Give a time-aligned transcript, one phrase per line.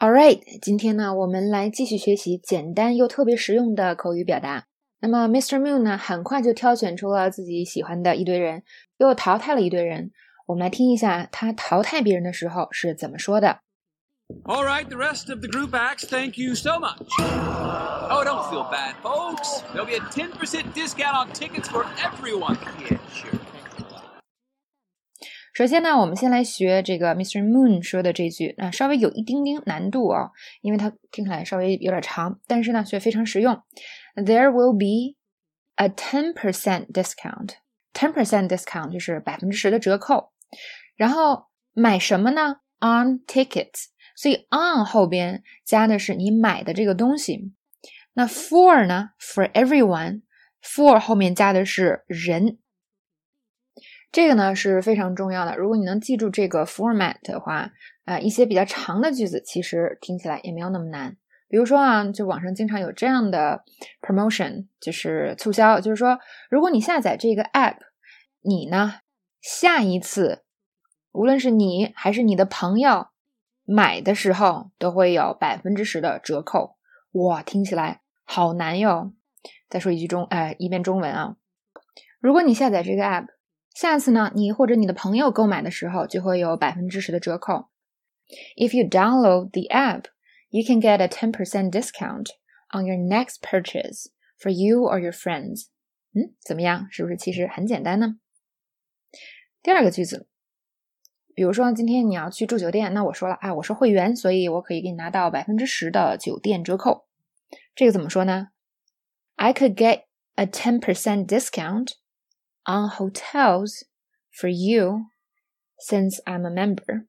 [0.00, 4.66] All right，今天呢，我们来继续学习简单又特别实用的口语表达。
[5.00, 5.58] 那么，Mr.
[5.58, 8.62] Moon 呢，很快就挑选出了自己喜欢的一堆人，
[8.98, 10.12] 又淘汰了一堆人。
[10.46, 13.58] 我们来听一下他淘汰别人的时候是怎么说的。
[14.44, 17.02] All right, the rest of the group acts, thank you so much.
[18.08, 19.62] Oh, don't feel bad, folks.
[19.74, 22.56] There'll be a ten percent discount on tickets for everyone.
[22.78, 23.40] Yeah, sure.
[25.58, 27.44] 首先呢，我们先来学这个 Mr.
[27.44, 30.30] Moon 说的这句，那稍微有一丁丁难度啊，
[30.60, 33.60] 因为它听起来稍微有点长，但是呢却非常实用。
[34.14, 35.16] There will be
[35.74, 37.54] a ten percent discount.
[37.92, 40.30] Ten percent discount 就是百分之十的折扣。
[40.94, 47.52] 然后买什么呢？On tickets，所以 on 后边加的是你买的这个东西。
[48.12, 52.58] 那 for 呢？For everyone，for 后面加的是人。
[54.10, 55.56] 这个呢是非常重要的。
[55.56, 57.70] 如果你能记住这个 format 的话，
[58.06, 61.16] 呃，一些比较长的句子其实听起来也没有那么难。
[61.46, 63.64] 比如说啊，就网上经常有这样的
[64.00, 67.76] promotion，就是促销，就是说，如果你下载这个 app，
[68.40, 69.00] 你呢
[69.42, 70.42] 下一次，
[71.12, 73.08] 无论是你还是你的朋友
[73.64, 76.76] 买的时候，都会有百分之十的折扣。
[77.12, 79.12] 哇，听起来好难哟！
[79.68, 81.36] 再说一句中，哎，一遍中文啊。
[82.20, 83.26] 如果你下载这个 app。
[83.78, 87.68] 下次呢，你或者你的朋友购买的时候就会有百分之十的折扣。
[88.56, 90.06] If you download the app,
[90.50, 92.26] you can get a ten percent discount
[92.72, 95.66] on your next purchase for you or your friends。
[96.12, 96.88] 嗯，怎么样？
[96.90, 98.18] 是不是其实很简单呢？
[99.62, 100.26] 第二个句子，
[101.36, 107.06] 比如说今天你要去住酒店，那我说了啊，我是会员，所以我可以给你拿到百分之十的酒店折扣。
[107.76, 108.48] 这个怎么说呢
[109.36, 110.02] ？I could get
[110.34, 111.92] a ten percent discount
[112.68, 113.84] on hotels
[114.30, 115.06] for you
[115.80, 117.06] since I'm a member.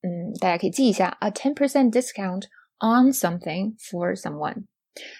[0.00, 2.44] 嗯，大家可以记一下，a ten percent discount
[2.80, 4.64] on something for someone。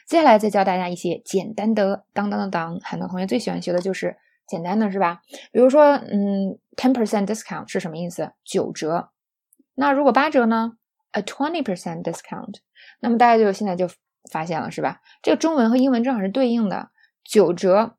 [0.06, 5.20] 接下来再教大家一些简单的当当当当，很多同学最喜欢学的就是简单的，是吧？
[5.52, 8.32] 比如说，嗯，ten percent discount 是什么意思？
[8.44, 9.10] 九折。
[9.74, 10.72] 那如果八折呢
[11.12, 12.60] ？a twenty percent discount。
[13.00, 13.88] 那么大家就现在就
[14.30, 15.00] 发现了，是吧？
[15.22, 16.90] 这个中文和英文正好是对应的，
[17.22, 17.97] 九折。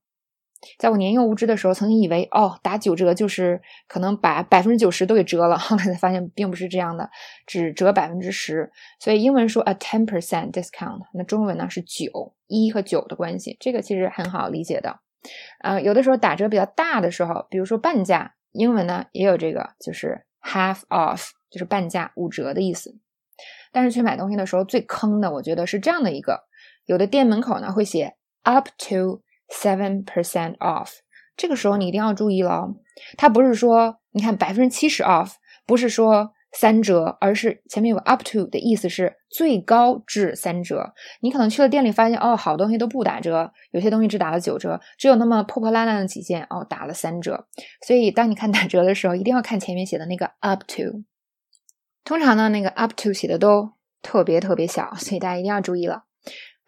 [0.77, 7.09] 在我年幼无知的时候，曾经以为哦，打九折就是可能把百分之九十都给折了，后来才发现并不是这样的，
[7.47, 8.69] 只折百分之十。
[8.99, 14.99] 所以英文说 a ten percent discount，那中文呢是九一和九的关系，这个其实很好理解的。
[15.61, 22.97] 呃，有的时候打折比较大的时候，比如说半价，英文呢也有这个，就是 half off，就是半价五折的意思。
[23.71, 26.43] 但是去买东西的时候最坑的，我觉得是这样的一个，
[26.85, 29.21] 有的店门口呢会写 up to。
[29.51, 30.89] Seven percent off，
[31.35, 32.69] 这个时候你一定要注意了，
[33.17, 35.33] 它不是说你看百分之七十 off，
[35.65, 40.93] 不是说三折，而是前面有个 up to 的意思是最高至三折。
[41.21, 47.47] 你可能去了店里发现，哦，好东西都不打折，有些东西只打了九折，只有那么破破烂烂的几件，哦，打了三折。
[47.85, 51.03] 所以当你看打折的时候，一定要看前面写的那个 up to。
[52.03, 56.03] 通常呢，那个 up to 写的都特别特别小，所以大家一定要注意了。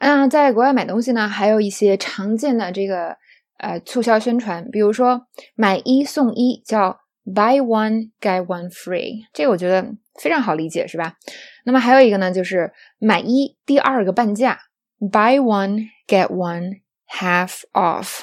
[0.04, 3.18] 那，在国外买东西呢，还有一些常见的这个
[3.60, 11.18] 呃促销宣传，比如说买一送一，叫 buy one get one free，这个我觉得非常好理解，是吧？
[11.66, 14.60] 那么还有一个呢，就是买一第二个半价
[15.00, 18.22] ，buy one get one half off。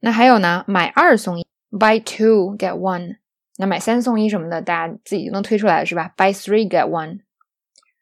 [0.00, 3.18] 那还有呢，买二送一，buy two get one。
[3.58, 7.20] 那买三送一什么的，大家自己就能推出来，是吧？buy three get one。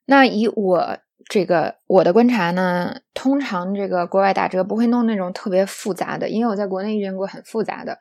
[0.06, 0.98] 那以我。
[1.28, 7.98] 这个我的观察呢，通常这个国外打折不会弄那种特别复杂的，因为我在国内遇见过很复杂的，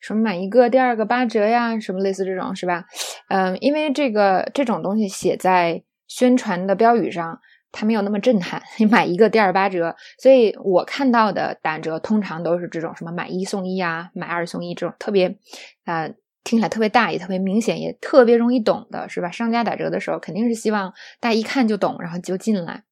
[0.00, 2.84] 什么买一个第二个八折呀，什么类似这种，是吧？
[3.28, 7.40] 嗯，因为这个这种东西写在宣传的标语上，
[7.70, 8.62] 它没有那么震撼。
[8.78, 15.36] 你买一个第二八折，所以我看到的打折通常都是这种什么买一送一啊，买二送一这种特别
[15.84, 16.08] 啊。
[16.44, 19.30] 听起来特别大，也特别明显，也特别容易懂的，是吧？
[19.30, 22.84] 商家打折的时候，肯定是希望大家一看就懂，然后就进来。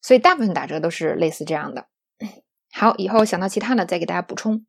[0.00, 1.86] 所以大部分打折都是类似这样的。
[2.72, 4.66] 好，以后想到其他的再给大家补充。